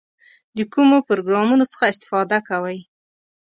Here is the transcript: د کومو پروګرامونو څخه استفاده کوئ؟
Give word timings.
د 0.57 0.59
کومو 0.73 0.97
پروګرامونو 1.09 1.65
څخه 1.71 1.85
استفاده 1.93 2.37
کوئ؟ 2.49 2.79